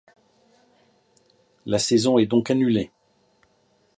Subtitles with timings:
[1.67, 2.89] La saison est donc annulée.